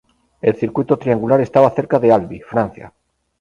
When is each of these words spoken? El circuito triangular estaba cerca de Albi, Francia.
El 0.41 0.55
circuito 0.55 0.97
triangular 0.97 1.41
estaba 1.41 1.69
cerca 1.69 1.99
de 1.99 2.11
Albi, 2.11 2.39
Francia. 2.39 2.91